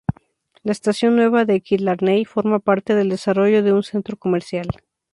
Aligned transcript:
La 0.63 0.71
estación 0.71 1.15
nueva 1.15 1.45
de 1.45 1.61
Killarney 1.61 2.25
forma 2.25 2.57
parte 2.57 2.95
del 2.95 3.07
desarrollo 3.09 3.61
de 3.61 3.71
un 3.71 3.83
centro 3.83 4.17
comercial. 4.17 4.67